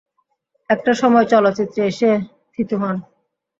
একটা 0.69 0.91
সময় 0.93 1.25
চলচ্চিত্রে 1.25 1.81
এসে 1.85 2.11
থিতু 2.53 2.75
হন। 2.81 2.97